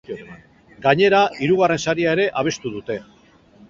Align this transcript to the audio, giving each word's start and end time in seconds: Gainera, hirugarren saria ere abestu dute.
Gainera, 0.85 1.21
hirugarren 1.43 1.85
saria 1.87 2.19
ere 2.19 2.29
abestu 2.45 2.77
dute. 2.81 3.03